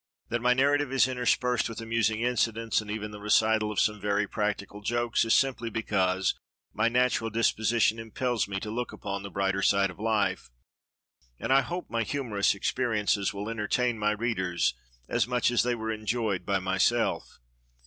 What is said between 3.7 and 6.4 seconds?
of some very practical jokes, is simply because